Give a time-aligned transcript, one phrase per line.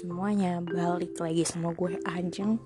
[0.00, 2.56] Semuanya, balik lagi sama gue Ajeng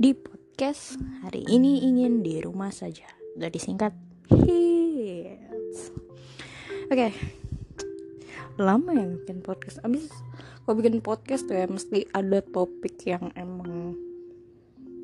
[0.00, 3.04] di podcast Hari ini ingin di rumah saja.
[3.36, 3.92] Udah disingkat
[4.32, 5.92] Hits.
[6.88, 7.12] Oke.
[8.56, 9.84] Lama ya bikin podcast.
[9.84, 10.08] Abis
[10.64, 13.92] kalau bikin podcast tuh ya mesti ada topik yang emang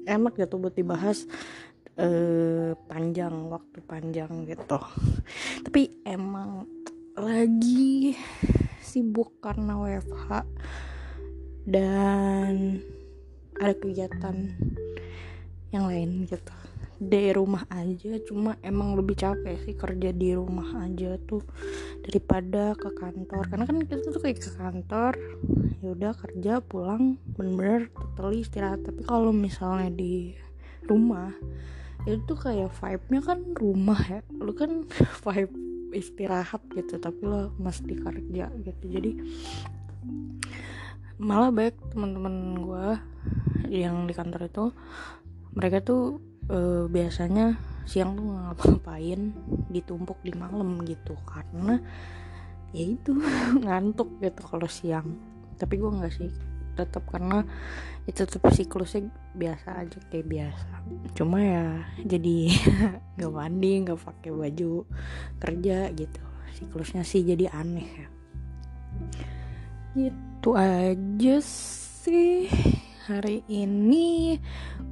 [0.09, 1.29] Enak gitu buat dibahas
[2.01, 4.81] eh, Panjang, waktu panjang gitu.
[5.69, 6.65] Tapi emang
[7.13, 8.17] lagi
[8.81, 10.49] sibuk karena WFH
[11.69, 12.81] dan
[13.61, 14.57] ada kegiatan
[15.69, 16.57] yang lain gitu.
[16.99, 21.45] Di rumah aja cuma emang lebih capek sih kerja di rumah aja tuh
[22.03, 23.45] daripada ke kantor.
[23.53, 25.13] Karena kan kita tuh kayak ke kantor
[25.79, 28.83] ya udah kerja pulang bener-bener totally istirahat.
[28.83, 30.35] Tapi kalau misalnya di
[30.89, 31.31] rumah
[32.09, 34.21] itu tuh kayak vibe-nya kan rumah ya.
[34.41, 34.89] Lu kan
[35.29, 35.55] vibe
[35.93, 38.85] istirahat gitu tapi lo mesti kerja gitu.
[38.89, 39.11] Jadi
[41.19, 42.87] malah baik teman-teman gue
[43.69, 44.65] yang di kantor itu
[45.53, 49.35] mereka tuh e, biasanya siang tuh ngapa-ngapain
[49.69, 51.19] ditumpuk di malam gitu.
[51.27, 51.75] Karena
[52.71, 53.19] ya itu
[53.67, 55.19] ngantuk gitu kalau siang.
[55.59, 56.31] Tapi gue nggak sih
[56.79, 57.43] tetap karena
[58.07, 60.73] itu tetap siklusnya biasa aja kayak biasa.
[61.19, 62.55] Cuma ya jadi
[63.19, 64.87] nggak mandi nggak pakai baju
[65.43, 66.23] kerja gitu.
[66.55, 68.09] Siklusnya sih jadi aneh ya
[70.39, 72.47] itu aja sih
[73.11, 74.39] hari ini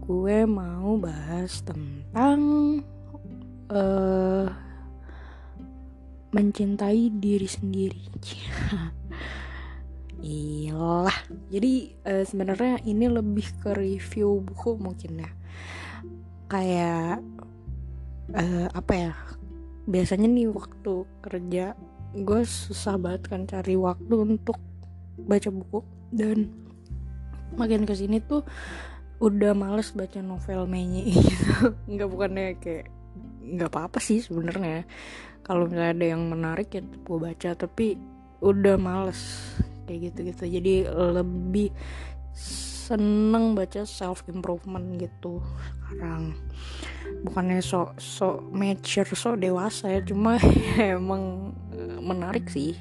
[0.03, 2.83] gue mau bahas tentang
[3.71, 4.51] uh,
[6.35, 8.03] mencintai diri sendiri
[10.27, 11.15] Iyalah.
[11.55, 15.31] Jadi uh, sebenarnya ini lebih ke review buku mungkin ya.
[16.51, 17.23] Kayak
[18.35, 19.15] uh, apa ya?
[19.87, 21.79] Biasanya nih waktu kerja
[22.19, 24.59] gue susah banget kan cari waktu untuk
[25.21, 25.81] baca buku.
[26.13, 26.53] Dan
[27.57, 28.45] makin ke sini tuh
[29.17, 32.93] udah males baca novel menye gitu nggak bukannya kayak
[33.47, 34.85] nggak apa-apa sih sebenarnya.
[35.47, 37.97] Kalau misalnya ada yang menarik ya gue baca tapi
[38.45, 39.21] udah males
[39.87, 40.75] kayak gitu gitu jadi
[41.15, 41.71] lebih
[42.37, 45.41] seneng baca self improvement gitu
[45.87, 46.35] sekarang.
[47.23, 50.37] Bukannya so so mature so dewasa ya cuma
[50.99, 51.55] emang
[52.03, 52.75] menarik sih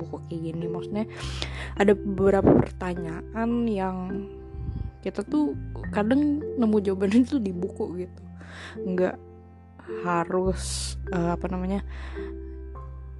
[0.00, 0.64] buku kayak gini.
[0.66, 1.04] Maksudnya
[1.76, 3.96] ada beberapa pertanyaan yang
[5.04, 5.56] kita tuh
[5.92, 8.22] kadang nemu jawaban itu di buku gitu.
[8.88, 9.16] Nggak
[10.06, 11.82] harus uh, apa namanya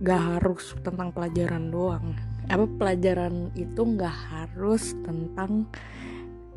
[0.00, 2.16] nggak harus tentang pelajaran doang.
[2.48, 5.68] Apa pelajaran itu nggak harus tentang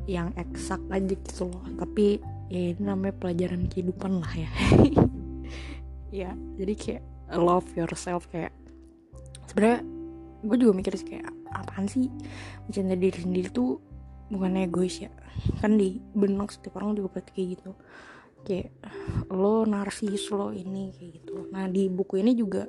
[0.07, 1.63] yang eksak aja gitu loh.
[1.79, 2.19] Tapi
[2.51, 4.51] ya ini namanya pelajaran kehidupan lah ya.
[6.13, 7.03] Ya jadi kayak
[7.41, 8.53] love yourself kayak
[9.49, 9.81] sebenarnya
[10.43, 12.11] gue juga mikir sih kayak apaan sih?
[12.67, 13.79] Mencintai diri sendiri tuh
[14.29, 15.11] bukan egois ya.
[15.63, 17.71] Kan di benak setiap orang juga pasti kayak gitu.
[18.43, 18.69] Kayak
[19.31, 21.47] lo narsis lo ini kayak gitu.
[21.49, 22.67] Nah di buku ini juga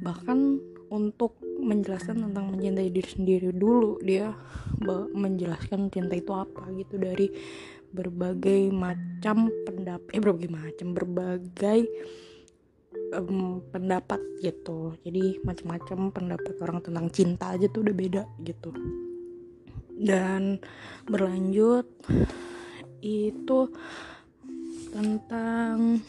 [0.00, 0.56] bahkan
[0.90, 4.34] untuk menjelaskan tentang mencintai diri sendiri dulu dia
[5.14, 7.30] menjelaskan cinta itu apa gitu dari
[7.90, 11.80] berbagai macam pendapat eh berbagai macam berbagai
[13.14, 14.94] um, pendapat gitu.
[15.02, 18.70] Jadi macam-macam pendapat orang tentang cinta aja tuh udah beda gitu.
[20.00, 20.56] Dan
[21.04, 21.86] berlanjut
[23.04, 23.58] itu
[24.90, 26.00] tentang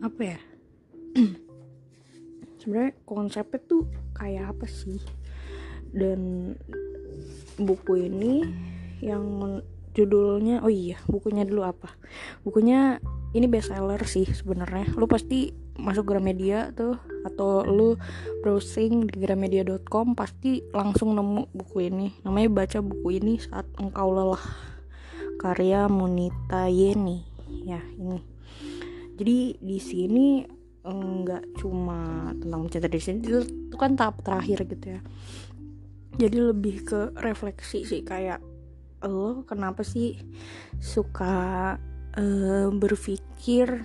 [0.00, 0.40] apa ya?
[2.60, 3.84] Sebenarnya konsepnya tuh
[4.16, 5.00] kayak apa sih?
[5.94, 6.52] Dan
[7.60, 8.42] buku ini
[8.98, 9.60] yang
[9.94, 11.92] judulnya oh iya bukunya dulu apa?
[12.42, 12.98] Bukunya
[13.34, 14.94] ini bestseller sih sebenarnya.
[14.94, 16.94] Lu pasti masuk Gramedia tuh
[17.26, 17.98] atau lu
[18.46, 22.14] browsing di gramedia.com pasti langsung nemu buku ini.
[22.22, 24.44] Namanya baca buku ini saat engkau lelah
[25.42, 27.26] karya Munita Yeni.
[27.66, 28.22] Ya ini.
[29.18, 30.46] Jadi di sini
[30.84, 35.00] enggak cuma tentang diri sendiri itu, itu kan tahap terakhir gitu ya.
[36.14, 38.38] Jadi lebih ke refleksi sih kayak
[39.04, 40.16] lo kenapa sih
[40.78, 41.76] suka
[42.18, 43.84] uh, berpikir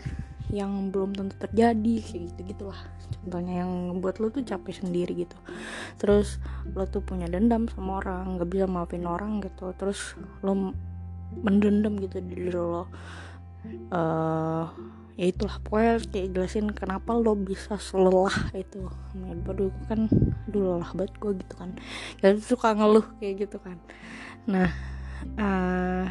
[0.50, 2.80] yang belum tentu terjadi kayak gitu gitulah
[3.22, 5.38] contohnya yang buat lo tuh capek sendiri gitu.
[5.98, 6.42] Terus
[6.72, 9.74] lo tuh punya dendam sama orang nggak bisa maafin orang gitu.
[9.76, 10.16] Terus
[10.46, 10.74] lo
[11.42, 12.88] mendendam gitu di diri lo.
[13.92, 14.66] Uh,
[15.20, 15.60] ya itulah.
[15.62, 18.88] Pokoknya kayak jelasin kenapa lo bisa selelah itu.
[19.46, 20.08] Baru kan
[20.48, 21.70] dulu lelah banget gue gitu kan.
[22.24, 23.78] Dan suka ngeluh kayak gitu kan.
[24.48, 24.70] Nah
[25.36, 26.08] uh,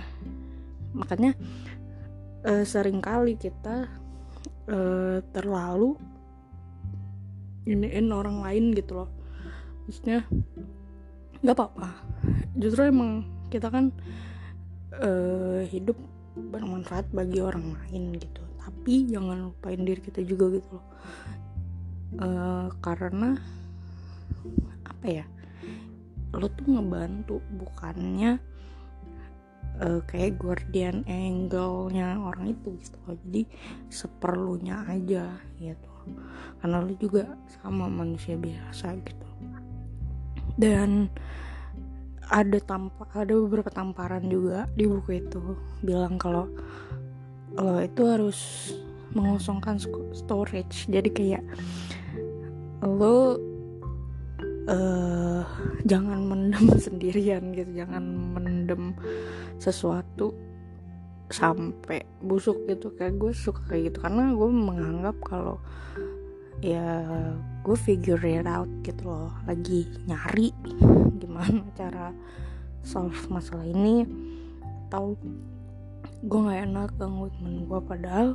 [0.93, 1.37] makanya
[2.47, 3.89] uh, sering kali kita
[4.71, 5.99] uh, terlalu
[7.69, 9.11] iniin orang lain gitu loh.
[9.89, 10.25] Maksudnya
[11.43, 11.91] nggak apa-apa.
[12.59, 13.95] Justru emang kita kan
[14.99, 15.97] uh, hidup
[16.37, 18.43] bermanfaat bagi orang lain gitu.
[18.61, 20.87] Tapi jangan lupain diri kita juga gitu loh.
[22.19, 23.37] Uh, karena
[24.89, 25.25] apa ya
[26.33, 28.41] lo tuh ngebantu bukannya
[29.83, 33.17] uh, kayak guardian angle-nya orang itu gitu loh.
[33.27, 33.43] Jadi
[33.89, 35.93] seperlunya aja gitu.
[36.63, 39.29] Karena lo juga sama manusia biasa gitu.
[40.59, 41.07] Dan
[42.29, 45.41] ada tampak ada beberapa tamparan juga di buku itu.
[45.81, 46.51] Bilang kalau
[47.57, 48.39] lo itu harus
[49.15, 49.81] mengosongkan
[50.13, 50.87] storage.
[50.91, 51.45] Jadi kayak
[52.85, 53.41] lo
[54.69, 55.43] uh,
[55.89, 58.05] jangan mendem sendirian gitu jangan
[58.37, 58.93] mendem
[59.57, 60.37] sesuatu
[61.29, 62.93] sampai busuk gitu.
[62.97, 65.57] Kayak gue suka kayak gitu karena gue menganggap kalau
[66.59, 67.07] ya
[67.63, 69.33] gue figure it out gitu loh.
[69.49, 70.53] Lagi nyari
[71.21, 72.13] gimana cara
[72.85, 74.05] solve masalah ini
[74.89, 75.21] atau
[76.25, 77.81] gue nggak enak ganggu temen gue.
[77.85, 78.29] Padahal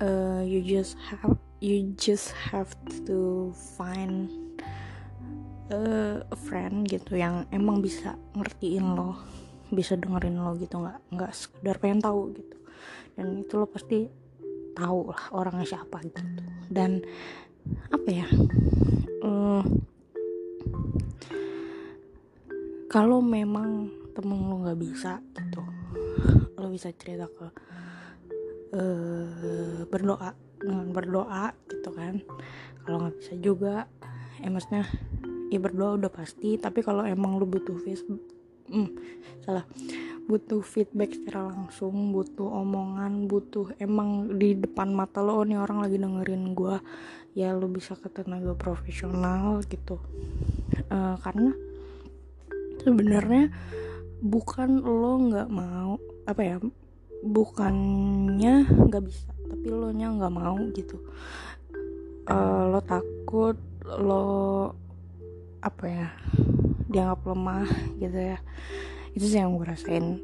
[0.00, 2.76] uh, you just have you just have
[3.08, 3.48] to
[3.80, 4.28] find
[5.72, 9.16] uh, friend gitu yang emang bisa ngertiin lo
[9.72, 12.56] bisa dengerin lo gitu nggak nggak sekedar pengen tahu gitu.
[13.14, 14.06] Dan itu lo pasti
[14.74, 16.20] tahu lah orangnya siapa gitu.
[16.68, 17.00] Dan
[17.90, 18.28] apa ya
[19.24, 19.64] uh,
[22.92, 25.64] kalau memang temen lo nggak bisa gitu
[26.54, 27.46] lo bisa cerita ke
[28.76, 32.20] uh, berdoa dengan berdoa gitu kan.
[32.84, 33.88] Kalau nggak bisa juga
[34.44, 34.84] maksudnya
[35.54, 36.58] ya berdoa udah pasti.
[36.58, 38.34] Tapi kalau emang lo butuh Facebook
[38.68, 38.90] hmm,
[39.44, 39.64] salah.
[40.24, 45.84] Butuh feedback secara langsung butuh omongan butuh emang di depan mata lo oh, nih orang
[45.84, 46.80] lagi dengerin gue
[47.36, 50.00] ya lo bisa ke tenaga profesional gitu.
[50.88, 51.52] Uh, karena
[52.80, 53.52] sebenarnya
[54.24, 56.56] bukan lo nggak mau apa ya
[57.20, 60.96] bukannya nggak bisa tapi lo nya nggak mau gitu.
[62.24, 64.72] Uh, lo takut lo
[65.64, 66.08] apa ya
[66.92, 67.66] dianggap lemah
[67.96, 68.38] gitu ya.
[69.16, 70.20] Itu sih yang gue rasain.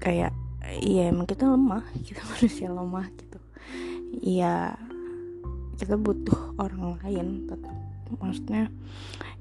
[0.00, 0.32] Kayak
[0.80, 3.38] iya emang kita lemah kita manusia lemah gitu.
[4.24, 4.74] Iya
[5.78, 7.70] kita butuh orang lain tetap
[8.18, 8.72] maksudnya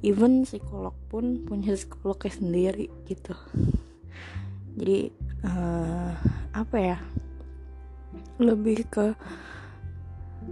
[0.03, 3.33] even psikolog pun punya psikolognya sendiri gitu.
[4.77, 5.09] Jadi
[5.47, 6.13] uh,
[6.53, 6.97] apa ya
[8.38, 9.17] lebih ke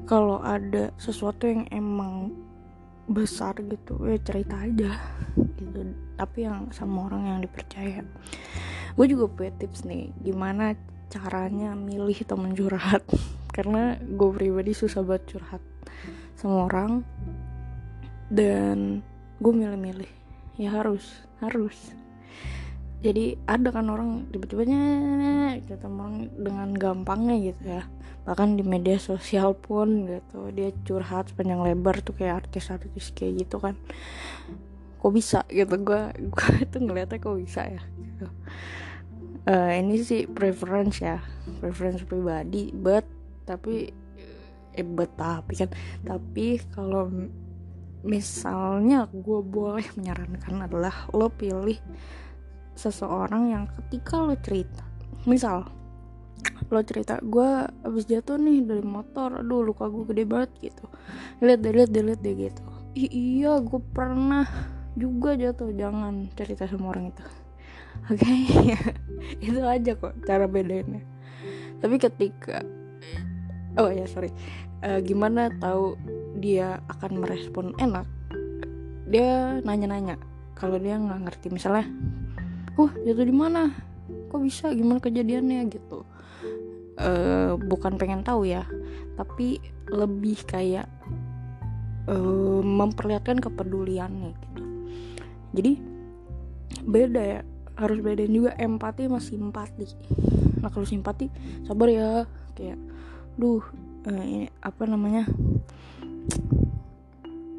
[0.10, 2.34] kalau ada sesuatu yang emang
[3.06, 4.00] besar gitu.
[4.06, 4.92] Ya cerita aja
[5.38, 5.80] gitu.
[6.18, 8.02] Tapi yang sama orang yang dipercaya.
[8.96, 10.74] Gue juga punya tips nih gimana
[11.12, 13.04] caranya milih temen curhat.
[13.56, 15.64] Karena gue pribadi susah banget curhat
[16.36, 17.06] sama orang.
[18.32, 19.06] Dan
[19.40, 20.12] gue milih-milih.
[20.58, 21.04] Ya harus
[21.44, 21.76] harus.
[23.06, 24.82] Jadi ada kan orang tiba-tibanya
[25.62, 27.84] ketemu orang dengan gampangnya gitu ya
[28.26, 33.62] bahkan di media sosial pun gitu dia curhat sepanjang lebar tuh kayak artis-artis kayak gitu
[33.62, 33.78] kan
[34.98, 38.26] kok bisa gitu gue gue itu ngeliatnya kok bisa ya gitu.
[39.46, 41.22] uh, ini sih preference ya
[41.62, 43.06] preference pribadi but
[43.46, 43.94] tapi
[44.74, 45.70] eh but tapi kan
[46.02, 47.14] tapi kalau
[48.02, 51.78] misalnya gue boleh menyarankan adalah lo pilih
[52.74, 54.82] seseorang yang ketika lo cerita
[55.30, 55.70] misal
[56.74, 60.86] lo cerita gue abis jatuh nih dari motor aduh luka gue gede banget gitu.
[61.46, 62.64] Lihat deh lihat deh lihat deh gitu.
[62.98, 64.48] I iya gue pernah
[64.98, 65.70] juga jatuh.
[65.76, 67.24] Jangan cerita sama orang itu.
[68.12, 68.18] Oke?
[68.18, 68.42] Okay?
[69.46, 71.06] itu aja kok cara bedainnya.
[71.80, 72.66] Tapi ketika
[73.78, 74.34] oh ya sorry.
[74.86, 75.98] Uh, gimana tahu
[76.42, 78.10] dia akan merespon enak?
[79.06, 80.18] Dia nanya-nanya.
[80.58, 81.86] Kalau dia nggak ngerti misalnya
[82.76, 83.70] uh jatuh di mana?
[84.34, 84.74] Kok bisa?
[84.74, 85.70] Gimana kejadiannya?
[85.70, 86.15] Gitu
[87.00, 88.64] uh, bukan pengen tahu ya
[89.16, 90.88] tapi lebih kayak
[92.10, 94.64] uh, memperlihatkan kepeduliannya gitu.
[95.56, 95.72] Jadi
[96.86, 97.40] beda ya
[97.76, 99.86] harus bedain juga empati sama simpati.
[100.64, 101.28] Nah kalau simpati
[101.68, 102.10] sabar ya
[102.56, 102.80] kayak
[103.36, 103.64] duh
[104.08, 105.28] uh, ini apa namanya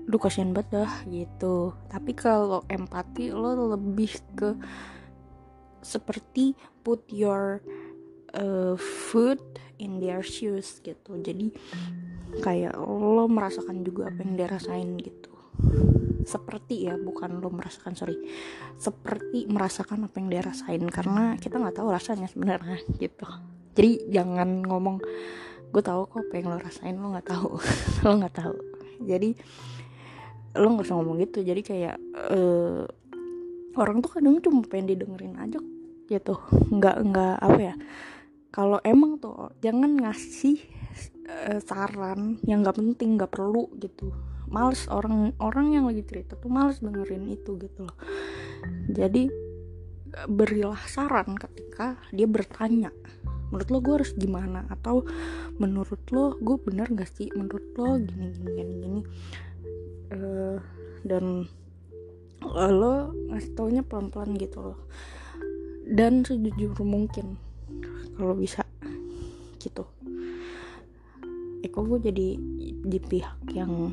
[0.07, 1.75] duh kasihan banget dah gitu.
[1.91, 4.55] Tapi kalau empati lo lebih ke
[5.83, 7.63] seperti put your
[8.35, 9.39] uh, food
[9.79, 11.13] in their shoes gitu.
[11.21, 11.53] Jadi
[12.43, 15.33] kayak lo merasakan juga apa yang dia rasain gitu.
[16.27, 18.19] Seperti ya bukan lo merasakan sorry.
[18.81, 20.83] Seperti merasakan apa yang dia rasain.
[20.91, 23.27] Karena kita nggak tahu rasanya sebenarnya gitu.
[23.77, 24.97] Jadi jangan ngomong
[25.67, 26.97] gue tahu kok apa yang lo rasain.
[26.99, 27.51] Lo nggak tahu.
[28.05, 28.55] Lo nggak tahu.
[29.05, 29.31] Jadi
[30.57, 31.45] lo nggak usah ngomong gitu.
[31.45, 32.01] Jadi kayak
[32.33, 32.89] uh,
[33.77, 35.61] orang tuh kadang cuma pengen didengerin aja
[36.09, 36.41] gitu.
[36.73, 37.75] Nggak nggak apa ya
[38.57, 40.57] kalau emang tuh jangan ngasih
[41.29, 44.17] uh, saran yang nggak penting nggak perlu gitu.
[44.49, 47.97] Males orang orang yang lagi cerita tuh males dengerin itu gitu loh.
[48.89, 49.29] Jadi
[50.25, 52.89] berilah saran ketika dia bertanya
[53.53, 54.65] menurut lo gue harus gimana?
[54.73, 55.05] Atau
[55.61, 57.29] menurut lo gue bener gak sih?
[57.37, 59.01] Menurut lo gini gini gini gini.
[60.17, 60.57] Uh,
[61.05, 61.45] dan
[62.57, 64.81] lo ngasih taunya pelan pelan gitu loh
[65.87, 67.39] dan sejujur mungkin
[68.19, 68.67] kalau bisa
[69.63, 69.87] gitu.
[71.67, 72.29] Kok gue jadi
[72.89, 73.93] di pihak yang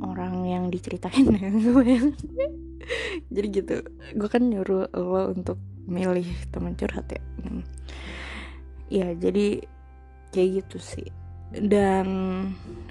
[0.00, 1.52] orang yang diceritain ya
[3.34, 3.74] jadi gitu
[4.16, 7.20] gue kan nyuruh lo untuk milih teman curhat ya.
[7.44, 7.62] Hmm.
[8.88, 9.60] ya jadi
[10.32, 11.08] kayak gitu sih.
[11.52, 12.08] Dan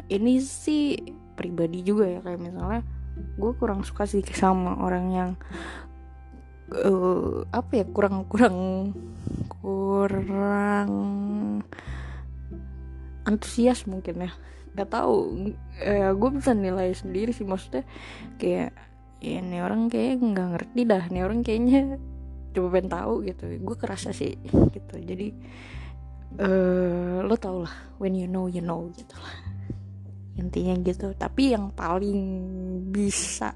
[0.05, 1.01] ini sih
[1.33, 2.85] pribadi juga ya kayak misalnya
[3.41, 5.31] gue kurang suka sih sama orang yang
[6.71, 8.57] uh, apa ya kurang kurang
[9.61, 10.91] kurang
[13.27, 14.31] antusias mungkin ya.
[14.71, 15.15] Nggak tahu.
[15.83, 17.83] Eh, gue bisa nilai sendiri sih maksudnya
[18.39, 18.71] kayak
[19.21, 22.01] ya ini orang kayak nggak ngerti dah ini orang kayaknya
[22.55, 23.43] coba pengen tahu gitu.
[23.61, 24.95] Gue kerasa sih gitu.
[24.95, 25.27] Jadi
[26.39, 29.35] uh, lo tau lah when you know you know gitu lah.
[30.39, 31.13] Intinya gitu.
[31.13, 32.19] Tapi yang paling
[32.89, 33.53] bisa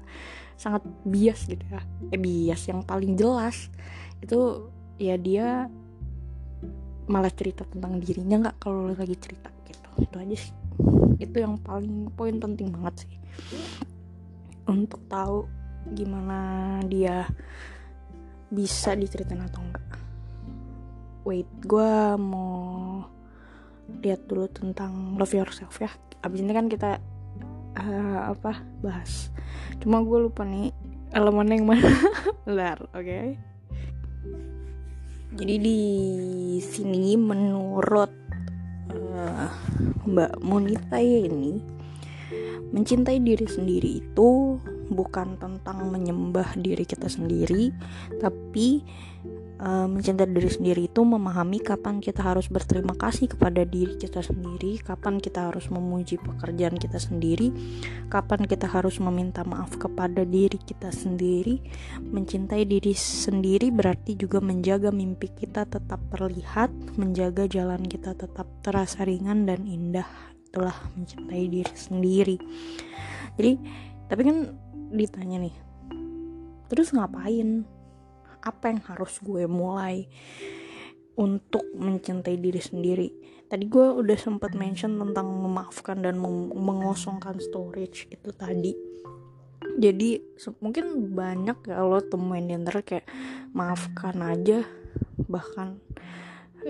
[0.56, 1.80] sangat bias gitu ya.
[2.12, 3.68] Eh bias yang paling jelas
[4.20, 5.68] itu ya dia
[7.06, 9.88] malah cerita tentang dirinya nggak kalau lagi cerita gitu.
[10.02, 10.54] Itu aja sih.
[11.20, 13.12] Itu yang paling poin penting banget sih.
[14.66, 15.46] Untuk tahu
[15.94, 17.30] gimana dia
[18.50, 19.86] bisa diceritain atau enggak
[21.26, 23.02] wait gue mau
[23.98, 25.90] lihat dulu tentang love yourself ya.
[26.22, 27.02] Abis ini kan kita
[27.76, 29.28] uh, apa bahas
[29.78, 30.72] cuma gue lupa nih
[31.12, 31.92] elemen yang mana
[32.56, 33.36] lar oke okay?
[35.36, 35.80] jadi di
[36.64, 38.12] sini menurut
[38.92, 39.48] uh,
[40.08, 41.60] Mbak Monita ini
[42.72, 44.58] mencintai diri sendiri itu
[44.90, 47.70] bukan tentang menyembah diri kita sendiri
[48.18, 48.82] tapi
[49.60, 54.80] uh, mencintai diri sendiri itu memahami kapan kita harus berterima kasih kepada diri kita sendiri,
[54.80, 57.52] kapan kita harus memuji pekerjaan kita sendiri,
[58.12, 61.60] kapan kita harus meminta maaf kepada diri kita sendiri.
[62.00, 69.04] Mencintai diri sendiri berarti juga menjaga mimpi kita tetap terlihat, menjaga jalan kita tetap terasa
[69.04, 70.08] ringan dan indah.
[70.48, 72.36] Itulah mencintai diri sendiri.
[73.36, 73.52] Jadi,
[74.08, 74.38] tapi kan
[74.88, 75.54] ditanya nih,
[76.72, 77.75] terus ngapain?
[78.46, 80.06] Apa yang harus gue mulai
[81.18, 83.08] untuk mencintai diri sendiri.
[83.50, 86.18] Tadi gue udah sempat mention tentang memaafkan dan
[86.54, 88.74] mengosongkan storage itu tadi.
[89.76, 93.06] Jadi mungkin banyak ya lo temuin di antara kayak
[93.52, 94.64] maafkan aja
[95.28, 95.80] bahkan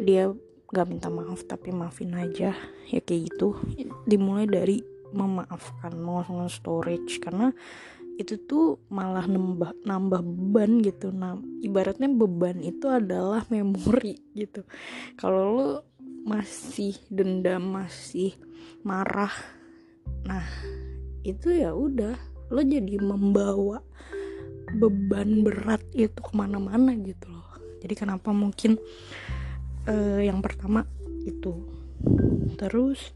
[0.01, 0.31] dia
[0.67, 2.53] gak minta maaf tapi maafin aja.
[2.91, 3.57] Ya kayak gitu.
[4.05, 4.83] Dimulai dari
[5.15, 7.23] memaafkan mengosongkan storage.
[7.23, 7.55] Karena
[8.17, 11.13] itu tuh malah nambah nambah beban gitu.
[11.13, 14.65] Nah ibaratnya beban itu adalah memori gitu.
[15.21, 15.71] Kalau lo
[16.27, 18.35] masih dendam masih
[18.83, 19.31] marah
[20.27, 20.43] nah
[21.23, 22.19] itu ya udah
[22.51, 23.79] lo jadi membawa
[24.75, 27.47] beban berat itu ke mana-mana gitu loh.
[27.79, 28.79] Jadi kenapa mungkin
[29.87, 30.83] uh, yang pertama
[31.23, 31.55] itu.
[32.59, 33.15] Terus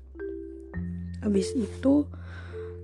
[1.21, 2.07] habis itu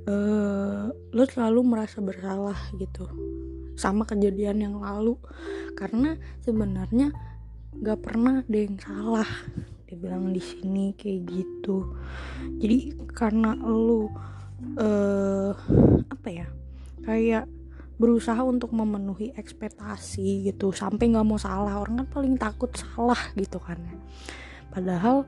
[0.07, 3.07] uh, lo selalu merasa bersalah gitu
[3.77, 5.19] sama kejadian yang lalu.
[5.77, 7.13] Karena sebenarnya
[7.83, 9.29] gak pernah ada yang salah.
[9.87, 11.95] Dibilang di sini kayak gitu.
[12.59, 14.11] Jadi karena lo
[14.81, 15.53] uh,
[16.11, 16.47] apa ya
[17.07, 17.47] kayak
[17.97, 23.57] berusaha untuk memenuhi ekspektasi gitu sampai nggak mau salah orang kan paling takut salah gitu
[23.57, 23.81] kan.
[24.69, 25.25] Padahal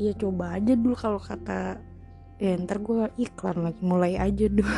[0.00, 1.76] ya coba aja dulu kalau kata
[2.42, 4.74] ya ntar gue iklan lagi mulai aja dulu.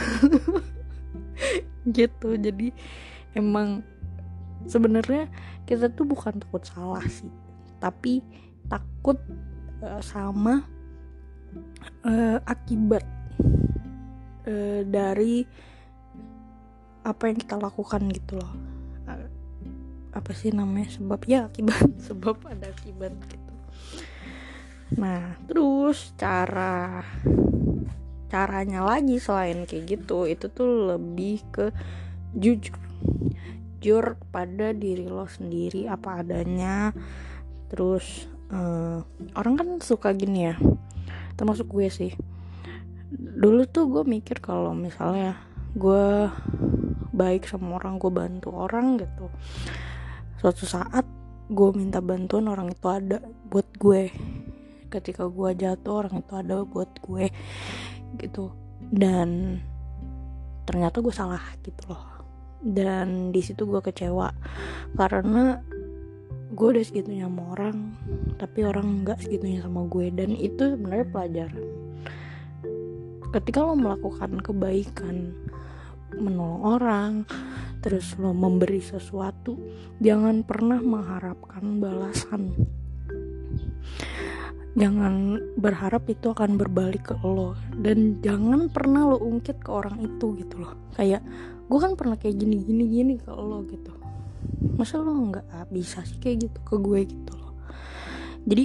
[1.96, 2.68] Gitu jadi
[3.32, 3.80] emang
[4.68, 5.32] sebenarnya
[5.64, 7.32] kita tuh bukan takut salah sih
[7.80, 8.24] tapi
[8.68, 9.20] takut
[9.84, 10.64] uh, sama
[12.04, 13.04] uh, akibat
[14.48, 15.44] uh, dari
[17.04, 18.52] apa yang kita lakukan gitu loh.
[20.14, 21.20] Apa sih namanya sebab?
[21.28, 23.43] Ya akibat sebab ada akibat gitu
[24.94, 27.02] nah terus cara
[28.28, 31.70] caranya lagi selain kayak gitu itu tuh lebih ke
[32.34, 32.76] jujur.
[33.84, 36.90] Jujur pada diri lo sendiri apa adanya.
[37.68, 39.04] Terus uh,
[39.36, 40.56] orang kan suka gini ya
[41.36, 42.12] termasuk gue sih.
[43.14, 45.38] Dulu tuh gue mikir kalau misalnya
[45.74, 46.30] gue
[47.14, 49.30] baik sama orang gue bantu orang gitu
[50.38, 51.06] suatu saat
[51.50, 54.10] gue minta bantuan orang itu ada buat gue
[54.94, 57.26] ketika gue jatuh orang itu ada buat gue
[58.22, 58.54] gitu.
[58.78, 59.58] Dan
[60.64, 62.04] ternyata gue salah gitu loh.
[62.64, 64.32] Dan di situ gue kecewa
[64.96, 65.60] karena
[66.54, 67.76] gue udah segitunya sama orang
[68.38, 70.06] tapi orang nggak segitunya sama gue.
[70.14, 71.66] Dan itu sebenarnya pelajaran.
[73.34, 75.34] Ketika lo melakukan kebaikan
[76.14, 77.12] menolong orang
[77.82, 79.58] terus lo memberi sesuatu
[79.98, 82.54] jangan pernah mengharapkan balasan
[84.74, 90.34] jangan berharap itu akan berbalik ke lo dan jangan pernah lo ungkit ke orang itu
[90.38, 90.74] gitu loh.
[90.98, 91.22] Kayak
[91.70, 93.94] gue kan pernah kayak gini gini gini ke lo gitu.
[94.74, 97.54] Masa lo nggak bisa sih kayak gitu ke gue gitu loh.
[98.44, 98.64] Jadi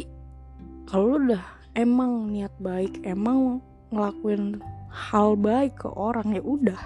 [0.90, 1.44] kalau lo udah
[1.78, 3.62] emang niat baik emang
[3.94, 6.82] ngelakuin hal baik ke orang ya udah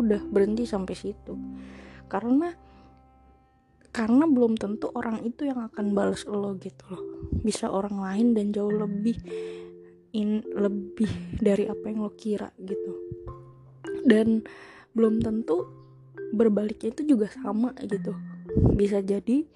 [0.00, 1.36] udah berhenti sampai situ.
[2.08, 2.63] Karena
[3.94, 7.30] karena belum tentu orang itu yang akan balas lo gitu loh.
[7.30, 9.14] Bisa orang lain dan jauh lebih
[10.18, 11.06] in lebih
[11.38, 12.92] dari apa yang lo kira gitu.
[14.02, 14.42] Dan
[14.98, 15.70] belum tentu
[16.34, 18.18] berbaliknya itu juga sama gitu.
[18.74, 19.46] Bisa jadi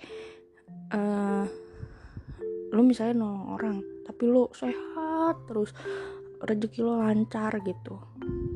[0.94, 1.44] uh,
[2.70, 3.76] lo misalnya nolong orang
[4.06, 5.74] tapi lo sehat terus
[6.46, 7.98] rezeki lo lancar gitu.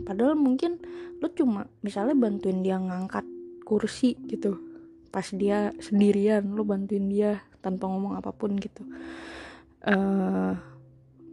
[0.07, 0.79] Padahal mungkin
[1.19, 3.27] lo cuma misalnya bantuin dia ngangkat
[3.67, 4.72] kursi gitu
[5.13, 8.83] pas dia sendirian lo bantuin dia tanpa ngomong apa pun gitu.
[9.85, 10.53] Eh,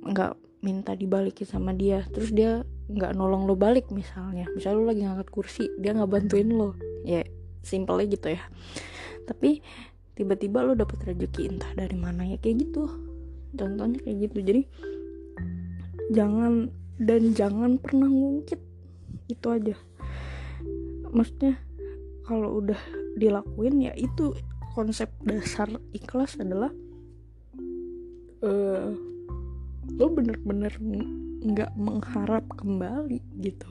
[0.04, 2.04] nggak uh, minta dibalikin sama dia.
[2.12, 4.46] Terus dia nggak nolong lo balik misalnya.
[4.52, 6.76] Misalnya lo lagi ngangkat kursi dia nggak bantuin lo
[7.08, 7.24] ya
[7.64, 8.44] simple gitu ya.
[9.24, 9.64] Tapi
[10.20, 12.84] tiba-tiba lo dapet rezeki entah dari mana ya kayak gitu.
[13.56, 14.38] Contohnya kayak gitu.
[14.44, 14.62] Jadi
[16.12, 16.68] jangan
[17.00, 18.60] dan jangan pernah ngungkit.
[19.32, 19.78] Itu aja.
[21.10, 21.69] Maksudnya
[22.30, 22.78] kalau udah
[23.18, 24.38] dilakuin ya itu
[24.78, 25.66] konsep dasar
[25.98, 26.70] ikhlas adalah
[28.46, 28.94] uh,
[29.98, 30.70] lo bener-bener
[31.42, 33.70] nggak mengharap kembali gitu.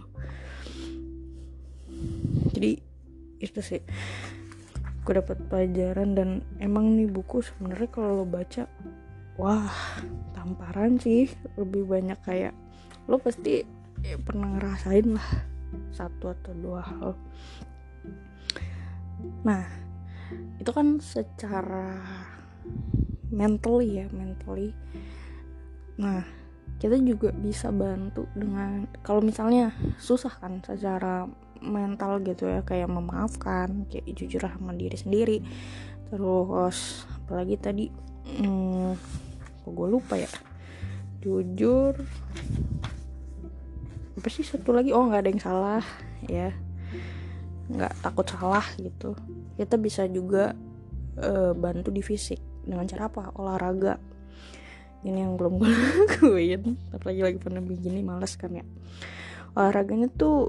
[2.51, 2.83] Jadi
[3.39, 3.83] itu sih.
[5.07, 8.67] Gue dapat pelajaran dan emang nih buku sebenarnya kalau lo baca
[9.39, 9.71] wah
[10.35, 11.31] tamparan sih.
[11.55, 12.53] Lebih banyak kayak
[13.07, 13.63] lo pasti
[14.03, 15.29] ya, pernah ngerasain lah
[15.93, 17.13] satu atau dua hal
[19.43, 19.65] nah
[20.59, 22.03] itu kan secara
[23.33, 24.75] mentally ya mentally.
[26.01, 26.25] Nah
[26.79, 31.27] kita juga bisa bantu dengan kalau misalnya susah kan secara
[31.59, 35.39] mental gitu ya kayak memaafkan kayak jujur sama diri sendiri.
[36.09, 37.85] Terus apalagi tadi
[38.39, 38.95] hmm,
[39.65, 40.31] kok gue lupa ya?
[41.19, 41.99] Jujur
[44.19, 44.91] apa sih satu lagi?
[44.95, 45.85] Oh nggak ada yang salah
[46.27, 46.51] ya
[47.69, 49.13] nggak takut salah gitu.
[49.61, 50.57] Kita bisa juga
[51.21, 52.41] uh, bantu di fisik.
[52.65, 53.33] Dengan cara apa?
[53.37, 54.01] Olahraga.
[55.05, 55.71] Ini yang belum gue
[56.05, 56.77] lakuin.
[56.91, 58.65] Apalagi lagi pandemi gini males kan ya.
[59.55, 60.49] Olahraganya tuh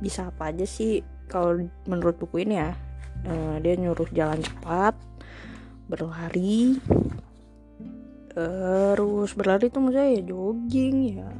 [0.00, 1.02] bisa apa aja sih?
[1.28, 2.72] Kalau menurut buku ini ya
[3.28, 4.96] uh, dia nyuruh jalan cepat
[5.88, 6.76] berlari
[8.28, 11.30] terus berlari tuh maksudnya ya jogging ya.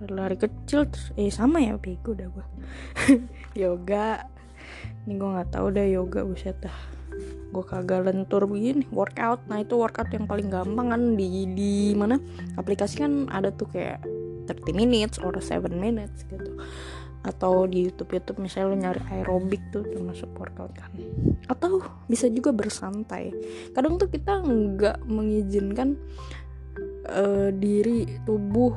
[0.00, 2.46] Berlari kecil terus eh sama ya bego dah gue
[3.62, 4.24] yoga
[5.08, 6.76] ini gue nggak tahu deh yoga buset dah.
[7.50, 8.86] Gue kagak lentur begini.
[8.92, 12.20] Workout nah itu workout yang paling gampang kan di di mana?
[12.54, 14.04] Aplikasi kan ada tuh kayak
[14.46, 16.58] 30 minutes or 7 minutes gitu.
[17.20, 20.92] Atau di YouTube YouTube misalnya lo nyari aerobik tuh termasuk workout kan.
[21.48, 23.32] Atau bisa juga bersantai.
[23.74, 25.96] Kadang tuh kita nggak mengizinkan
[27.10, 28.72] uh, diri tubuh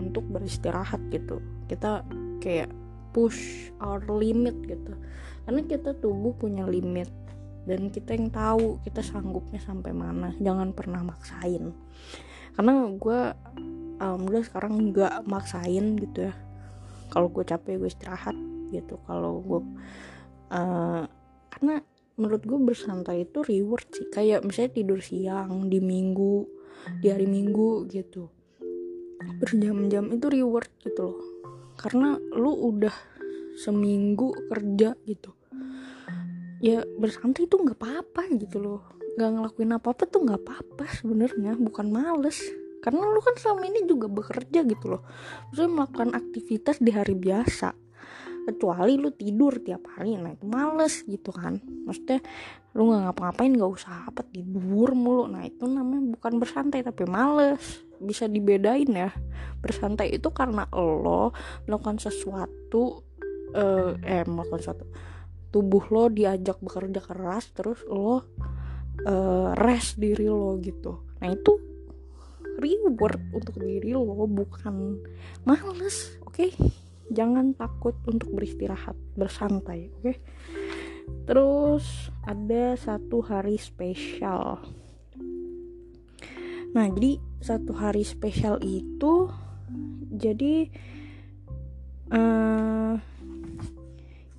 [0.00, 1.42] untuk beristirahat gitu.
[1.68, 2.02] Kita
[2.40, 2.70] kayak
[3.16, 4.92] push our limit gitu
[5.46, 7.06] karena kita tubuh punya limit
[7.66, 10.34] dan kita yang tahu kita sanggupnya sampai mana.
[10.42, 11.70] Jangan pernah maksain.
[12.54, 13.20] Karena gue
[14.02, 16.34] alhamdulillah sekarang nggak maksain gitu ya.
[17.14, 18.34] Kalau gue capek gue istirahat
[18.74, 18.98] gitu.
[19.06, 19.60] Kalau gue
[20.50, 21.06] uh,
[21.50, 21.74] karena
[22.18, 24.10] menurut gue bersantai itu reward sih.
[24.10, 26.46] Kayak misalnya tidur siang di minggu
[27.02, 28.30] di hari minggu gitu.
[29.42, 31.18] Berjam-jam itu reward gitu loh.
[31.78, 32.94] Karena lu udah
[33.58, 35.35] seminggu kerja gitu
[36.66, 38.82] ya bersantai itu nggak apa-apa gitu loh.
[39.14, 42.42] Nggak ngelakuin apa-apa tuh nggak apa-apa sebenarnya bukan males.
[42.82, 45.02] Karena lu kan selama ini juga bekerja gitu loh.
[45.50, 47.70] Maksudnya melakukan aktivitas di hari biasa.
[48.46, 51.62] Kecuali lu tidur tiap hari nah itu males gitu kan.
[51.62, 52.18] Maksudnya
[52.74, 55.30] lu nggak ngapa-ngapain nggak usah apa tidur mulu.
[55.30, 57.62] Nah itu namanya bukan bersantai tapi males.
[58.02, 59.10] Bisa dibedain ya.
[59.62, 61.30] Bersantai itu karena lo
[61.66, 63.06] melakukan sesuatu
[63.54, 64.86] eh, eh melakukan sesuatu
[65.56, 68.20] tubuh lo diajak bekerja keras terus lo
[69.08, 71.56] uh, rest diri lo gitu nah itu
[72.60, 75.00] reward untuk diri lo bukan
[75.48, 76.52] males oke okay?
[77.08, 80.16] jangan takut untuk beristirahat bersantai oke okay?
[81.24, 84.60] terus ada satu hari spesial
[86.76, 89.32] nah jadi satu hari spesial itu
[90.12, 90.68] jadi
[92.12, 93.00] uh,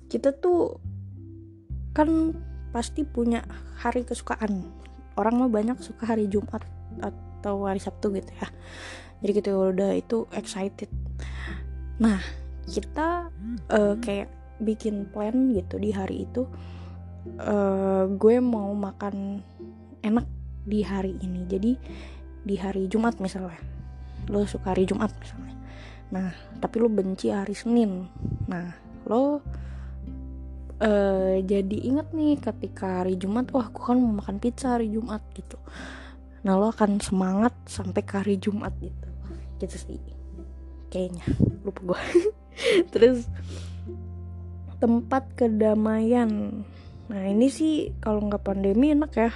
[0.06, 0.87] kita tuh
[1.98, 2.38] kan
[2.70, 3.42] pasti punya
[3.82, 4.70] hari kesukaan.
[5.18, 6.62] Orang mah banyak suka hari Jumat
[7.02, 8.46] atau hari Sabtu gitu ya.
[9.18, 10.86] Jadi kita udah itu excited.
[11.98, 12.22] Nah
[12.70, 13.34] kita
[13.74, 14.30] uh, kayak
[14.62, 16.46] bikin plan gitu di hari itu
[17.42, 19.42] uh, gue mau makan
[20.06, 20.26] enak
[20.62, 21.50] di hari ini.
[21.50, 21.72] Jadi
[22.46, 23.58] di hari Jumat misalnya.
[24.30, 25.58] Lo suka hari Jumat misalnya.
[26.14, 26.30] Nah
[26.62, 28.06] tapi lo benci hari Senin.
[28.46, 28.70] Nah
[29.10, 29.42] lo
[30.82, 35.22] uh, jadi inget nih ketika hari Jumat wah aku kan mau makan pizza hari Jumat
[35.34, 35.58] gitu.
[36.46, 39.08] Nah lo akan semangat sampai ke hari Jumat gitu.
[39.58, 40.00] Gitu sih.
[40.88, 41.24] Kayaknya.
[41.66, 42.00] Lupa gue
[42.94, 43.26] terus
[44.78, 46.62] tempat kedamaian.
[47.10, 49.32] Nah ini sih kalau nggak pandemi enak ya.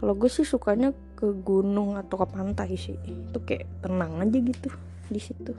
[0.00, 2.96] Kalau gue sih sukanya ke gunung atau ke pantai sih.
[3.04, 4.70] Itu kayak tenang aja gitu
[5.12, 5.52] di situ.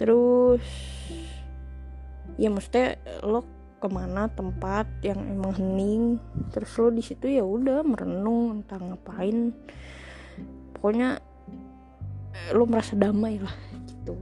[0.00, 0.64] Terus
[2.36, 6.04] ya maksudnya lo ke mana tempat yang emang hening
[6.48, 9.52] terus lo di situ ya udah merenung entah ngapain.
[10.72, 11.20] Pokoknya
[12.52, 14.16] lo merasa damai lah gitu.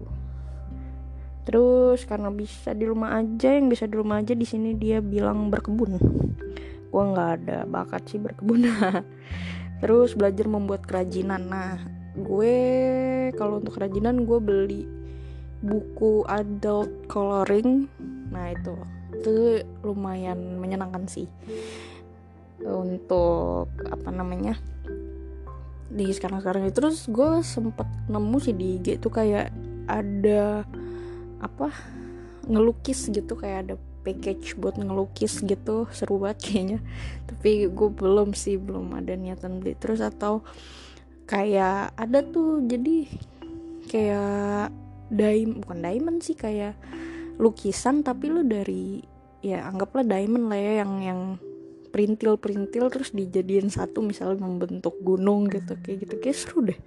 [1.45, 5.53] Terus karena bisa di rumah aja yang bisa di rumah aja di sini dia bilang
[5.53, 6.01] berkebun.
[6.88, 8.64] Gue nggak ada bakat sih berkebun.
[9.85, 11.53] Terus belajar membuat kerajinan.
[11.53, 11.77] Nah
[12.17, 12.57] gue
[13.37, 14.83] kalau untuk kerajinan gue beli
[15.61, 17.93] buku adult coloring.
[18.33, 21.31] Nah itu itu lumayan menyenangkan sih.
[22.64, 24.57] Untuk apa namanya
[25.94, 29.55] di sekarang sekarang itu terus gue sempet nemu sih di IG tuh kayak
[29.87, 30.64] ada
[31.38, 31.70] apa
[32.48, 33.37] ngelukis gitu.
[33.38, 33.74] Kayak ada
[34.05, 35.88] package buat ngelukis gitu.
[35.92, 36.79] Seru banget kayaknya.
[37.29, 39.77] Tapi gue belum sih belum ada niatan beli.
[39.77, 40.44] Terus atau
[41.24, 43.09] kayak ada tuh jadi
[43.88, 44.72] kayak
[45.12, 46.77] daim bukan diamond sih kayak
[47.38, 49.03] lukisan tapi lu dari
[49.44, 51.20] ya anggaplah diamond lah ya yang yang
[51.94, 56.81] perintil perintil terus dijadiin satu misalnya membentuk gunung gitu kayak gitu kayak seru deh.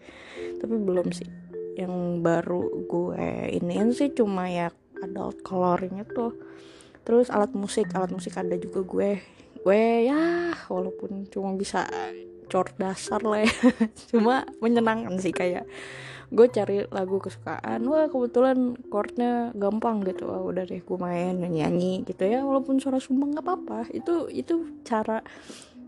[0.60, 1.30] Tapi belum sih.
[1.78, 1.94] Yang
[2.26, 6.34] baru gue iniin sih cuma ya adult coloring itu
[7.06, 9.12] terus alat musik alat musik ada juga gue.
[9.64, 11.88] Gue ya walaupun cuma bisa
[12.52, 13.52] cor dasar lah ya.
[14.12, 15.68] Cuma menyenangkan sih kayak
[16.28, 17.80] gue cari lagu kesukaan.
[17.88, 20.28] Wah kebetulan chordnya gampang gitu.
[20.28, 22.44] Wah udah deh gue main nyanyi gitu ya.
[22.44, 23.80] Walaupun suara sumbang nggak apa-apa.
[23.96, 25.24] Itu itu cara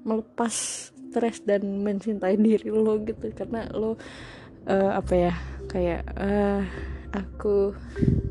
[0.08, 0.54] melepas
[0.90, 3.32] stres dan mencintai diri lo gitu.
[3.36, 4.00] Karena lo
[4.70, 5.34] uh, apa ya
[5.68, 6.64] kayak uh,
[7.12, 7.76] aku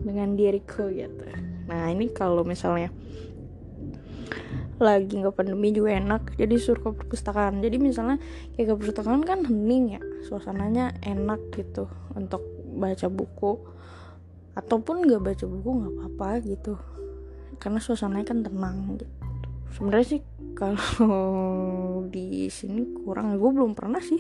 [0.00, 1.24] dengan diriku gitu.
[1.68, 2.88] Nah ini kalau misalnya
[4.78, 7.60] lagi nggak pandemi juga enak jadi suruh ke perpustakaan.
[7.60, 8.16] Jadi misalnya
[8.54, 12.42] kayak ke perpustakaan kan hening ya suasananya enak gitu untuk
[12.78, 13.58] baca buku.
[14.58, 16.74] Ataupun nggak baca buku nggak apa-apa gitu
[17.58, 19.06] karena suasananya kan tenang gitu.
[19.74, 20.20] Sebenarnya sih
[20.58, 23.38] kalau di sini kurang.
[23.38, 24.18] Gue belum pernah sih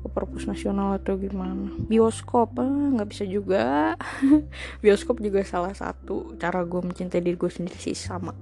[0.00, 1.68] ke perpus nasional atau gimana.
[1.76, 2.64] Bioskop ah
[2.96, 3.92] nggak bisa juga.
[4.82, 8.32] Bioskop juga salah satu cara gue mencintai diri gue sendiri sih sama.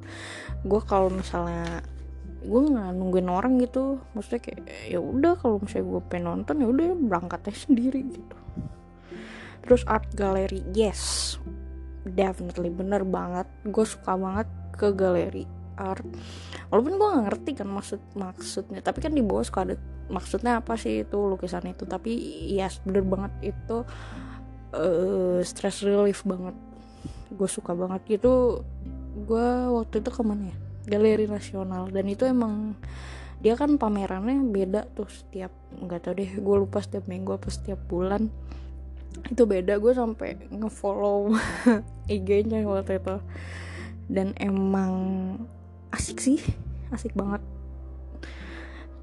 [0.62, 1.82] Gue kalau misalnya
[2.46, 3.98] gue nggak nungguin orang gitu.
[4.14, 8.36] Maksudnya kayak ya udah kalau misalnya gue pengen nonton ya udah berangkat aja sendiri gitu.
[9.66, 11.34] Terus art gallery yes.
[12.06, 13.50] Definitely bener banget.
[13.66, 14.46] Gue suka banget
[14.78, 16.06] ke galeri art.
[16.68, 18.80] Walaupun gue nggak ngerti kan maksud maksudnya.
[18.80, 19.76] Tapi kan di bawah suka ada
[20.12, 21.88] maksudnya apa sih itu lukisan itu?
[21.88, 22.12] Tapi
[22.52, 23.84] yes bener banget itu
[24.76, 26.56] uh, stress relief banget.
[27.32, 28.18] Gue suka banget.
[28.18, 28.62] Gitu
[29.12, 30.56] gue waktu itu ke mana ya?
[30.96, 31.88] Galeri nasional.
[31.92, 32.76] Dan itu emang
[33.42, 37.78] dia kan pamerannya beda tuh setiap nggak tau deh gue lupa setiap minggu apa setiap
[37.90, 38.30] bulan.
[39.28, 39.76] Itu beda.
[39.78, 41.36] Gue sampai ngefollow
[42.14, 43.16] IG-nya waktu itu.
[44.10, 44.92] Dan emang
[45.92, 46.40] asik sih
[46.92, 47.40] asik banget.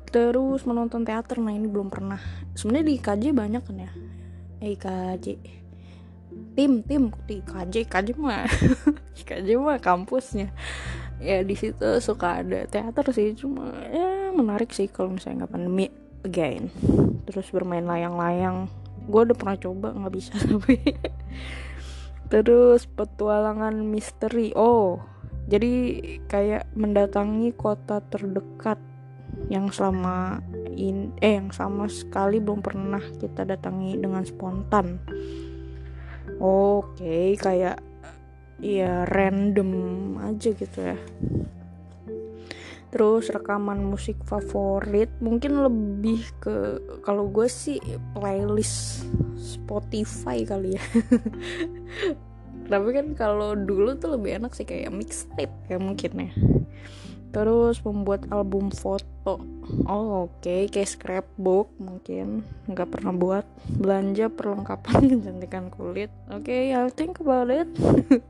[0.09, 2.21] Terus menonton teater nah ini belum pernah.
[2.57, 3.91] Sebenarnya di IKJ banyak kan ya?
[4.61, 5.25] Eh, IKJ
[6.53, 8.49] tim tim di IKJ IKJ mah.
[9.21, 10.49] IKJ mah kampusnya.
[11.21, 15.85] Ya di situ suka ada teater sih cuma ya menarik sih kalau misalnya nggak pandemi
[16.25, 16.73] again.
[17.29, 18.65] Terus bermain layang-layang.
[19.09, 20.77] Gue udah pernah coba nggak bisa tapi.
[22.29, 24.53] Terus petualangan misteri.
[24.57, 25.18] Oh
[25.49, 25.73] jadi
[26.29, 28.77] kayak mendatangi kota terdekat
[29.49, 30.45] yang selama
[30.77, 35.01] in eh yang sama sekali belum pernah kita datangi dengan spontan.
[36.37, 37.81] Oke okay, kayak
[38.61, 39.71] ya random
[40.21, 40.97] aja gitu ya.
[42.89, 47.81] Terus rekaman musik favorit mungkin lebih ke kalau gue sih
[48.17, 49.05] playlist
[49.37, 50.83] Spotify kali ya
[52.69, 56.31] tapi kan kalau dulu tuh lebih enak sih kayak mixtape ya mungkin ya.
[57.29, 59.41] Terus membuat album foto.
[59.85, 60.41] Oh oke.
[60.41, 60.65] Okay.
[60.65, 62.41] kayak scrapbook mungkin.
[62.65, 63.45] Nggak pernah buat.
[63.69, 66.09] Belanja perlengkapan kecantikan kulit.
[66.29, 67.69] Oke okay, I'll think about it.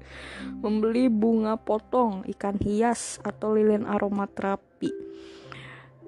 [0.63, 4.91] Membeli bunga potong ikan hias atau lilin aromaterapi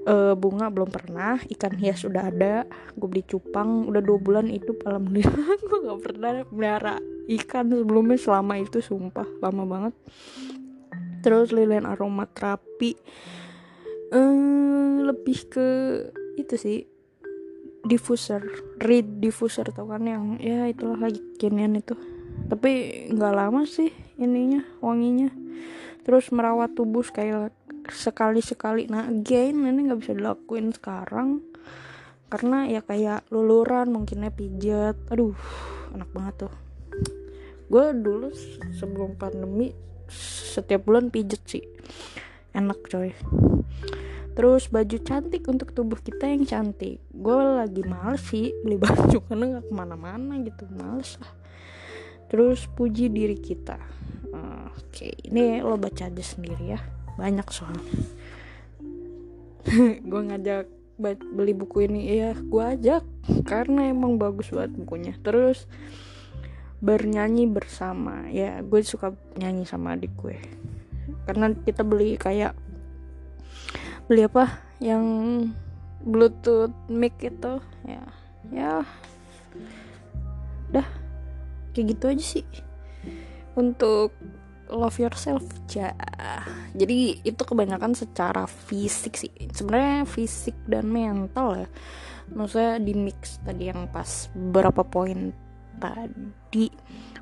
[0.05, 2.65] uh, bunga belum pernah ikan hias udah ada
[2.97, 5.57] gue beli cupang udah dua bulan itu alhamdulillah.
[5.69, 6.95] Gue nggak pernah melihara
[7.41, 9.93] ikan sebelumnya selama itu sumpah lama banget.
[11.21, 12.97] Terus lilin aromaterapi
[14.09, 15.67] um, lebih ke
[16.37, 16.79] itu sih
[17.81, 18.41] diffuser
[18.77, 21.93] reed diffuser tau kan yang ya itulah lagi kinian itu.
[22.49, 25.29] Tapi nggak lama sih ininya wanginya
[26.01, 31.41] terus merawat tubuh sekali sekali nah again ini nggak bisa dilakuin sekarang.
[32.31, 35.35] Karena ya kayak luluran mungkinnya pijat aduh
[35.91, 36.53] enak banget tuh.
[37.67, 38.31] Gue dulu
[38.75, 39.75] sebelum pandemi
[40.51, 41.63] setiap bulan pijet sih.
[42.55, 43.11] Enak coy.
[44.31, 47.03] Terus baju cantik untuk tubuh kita yang cantik.
[47.11, 51.40] Gue lagi males sih beli baju karena nggak ke mana-mana gitu males lah
[52.31, 53.75] terus puji diri kita.
[54.91, 56.79] Oke ini lo baca aja sendiri ya.
[57.19, 57.95] Banyak soalnya.
[60.09, 60.67] Gue ngajak
[61.35, 62.11] beli buku ini.
[62.11, 63.03] Ya gue ajak.
[63.43, 65.15] Karena emang bagus banget bukunya.
[65.19, 65.67] Terus
[66.83, 68.27] bernyanyi bersama.
[68.31, 70.39] Ya gue suka nyanyi sama adik gue.
[71.27, 72.55] Karena kita beli kayak
[74.11, 74.59] beli apa?
[74.83, 75.05] Yang
[76.03, 77.63] bluetooth mic itu.
[77.87, 78.03] Ya
[78.51, 78.83] ya.
[80.71, 81.00] Dah
[81.71, 82.45] kayak gitu aja sih.
[83.55, 84.15] Untuk
[84.71, 85.91] love yourself ja.
[86.71, 89.31] Jadi itu kebanyakan secara fisik sih.
[89.51, 91.69] Sebenarnya fisik dan mental ya.
[92.31, 95.35] Maksudnya di mix tadi yang pas berapa poin
[95.77, 96.71] tadi.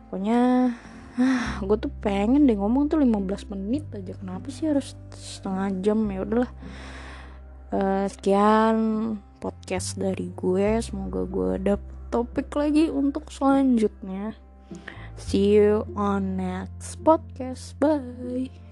[0.08, 0.74] Pokoknya
[1.18, 4.14] ah, gue tuh pengen deh ngomong tuh 15 menit aja.
[4.14, 6.00] Kenapa sih harus setengah jam?
[6.06, 6.52] Ya udahlah.
[7.70, 8.78] Uh, sekian
[9.42, 10.78] podcast dari gue.
[10.86, 14.34] Semoga gue dapet topik lagi untuk selanjutnya.
[15.16, 17.78] See you on next podcast.
[17.78, 18.70] Bye